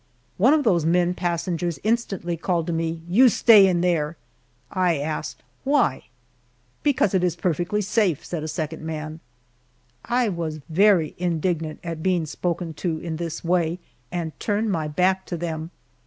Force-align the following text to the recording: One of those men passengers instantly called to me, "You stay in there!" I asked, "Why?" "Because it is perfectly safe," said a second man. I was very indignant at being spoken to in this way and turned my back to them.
One 0.37 0.55
of 0.55 0.63
those 0.63 0.83
men 0.83 1.13
passengers 1.13 1.77
instantly 1.83 2.35
called 2.35 2.65
to 2.65 2.73
me, 2.73 3.03
"You 3.07 3.29
stay 3.29 3.67
in 3.67 3.81
there!" 3.81 4.17
I 4.71 4.97
asked, 4.97 5.43
"Why?" 5.63 6.05
"Because 6.81 7.13
it 7.13 7.23
is 7.23 7.35
perfectly 7.35 7.81
safe," 7.81 8.25
said 8.25 8.41
a 8.41 8.47
second 8.47 8.81
man. 8.81 9.19
I 10.03 10.27
was 10.27 10.61
very 10.69 11.13
indignant 11.19 11.81
at 11.83 12.01
being 12.01 12.25
spoken 12.25 12.73
to 12.81 12.97
in 12.97 13.17
this 13.17 13.43
way 13.43 13.77
and 14.11 14.31
turned 14.39 14.71
my 14.71 14.87
back 14.87 15.23
to 15.27 15.37
them. 15.37 15.69